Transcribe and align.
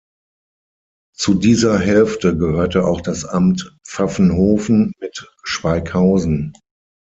Zu 1.15 1.35
dieser 1.35 1.77
Hälfte 1.77 2.35
gehörte 2.35 2.85
auch 2.85 3.01
das 3.01 3.23
Amt 3.23 3.77
Pfaffenhofen 3.85 4.93
mit 4.99 5.29
Schweighausen. 5.43 6.53